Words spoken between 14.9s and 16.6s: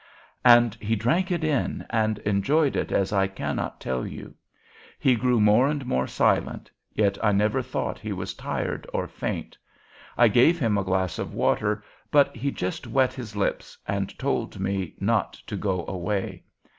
not to go away.